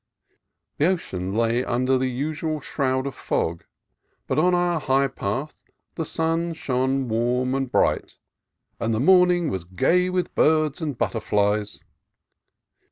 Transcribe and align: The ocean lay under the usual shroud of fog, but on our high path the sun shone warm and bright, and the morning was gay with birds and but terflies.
The 0.77 0.87
ocean 0.87 1.31
lay 1.35 1.63
under 1.63 1.95
the 1.95 2.07
usual 2.09 2.59
shroud 2.59 3.05
of 3.05 3.13
fog, 3.13 3.65
but 4.25 4.39
on 4.39 4.55
our 4.55 4.79
high 4.79 5.07
path 5.07 5.53
the 5.93 6.05
sun 6.05 6.53
shone 6.53 7.07
warm 7.07 7.53
and 7.53 7.71
bright, 7.71 8.15
and 8.79 8.95
the 8.95 8.99
morning 8.99 9.49
was 9.51 9.63
gay 9.63 10.09
with 10.09 10.33
birds 10.33 10.81
and 10.81 10.97
but 10.97 11.11
terflies. 11.11 11.83